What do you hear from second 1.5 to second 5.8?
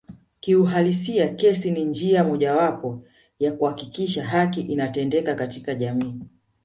ni njia mojawapo ya kuhakikisha haki inatendeka katika